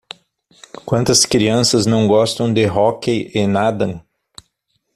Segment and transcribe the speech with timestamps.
[0.83, 4.03] Quantas crianças não gostam de hóquei e nadam?